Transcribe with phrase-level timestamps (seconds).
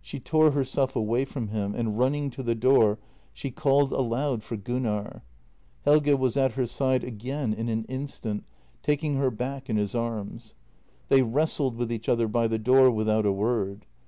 [0.00, 2.98] She tore herself away from him and, running to the door,
[3.32, 5.22] she called aloud for Gunnar.
[5.84, 8.42] Helge was at her side again in an instant,
[8.82, 10.56] taking her back in his arms.
[11.10, 13.86] They wrestled with each other by the door without a word.